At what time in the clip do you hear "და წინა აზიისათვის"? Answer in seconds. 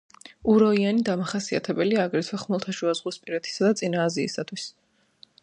3.71-4.69